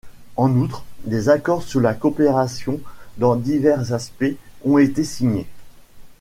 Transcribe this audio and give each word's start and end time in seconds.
En 0.35 0.55
outre, 0.55 0.83
des 1.05 1.29
accords 1.29 1.61
sur 1.61 1.79
la 1.79 1.93
coopération 1.93 2.79
dans 3.19 3.35
divers 3.35 3.93
aspects 3.93 4.35
ont 4.65 4.79
été 4.79 5.03
signés. 5.03 5.45